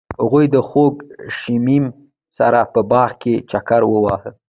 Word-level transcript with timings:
هغوی 0.21 0.45
د 0.55 0.57
خوږ 0.67 0.95
شمیم 1.39 1.85
سره 2.37 2.59
په 2.73 2.81
باغ 2.91 3.09
کې 3.21 3.33
چکر 3.51 3.81
وواهه. 3.87 4.31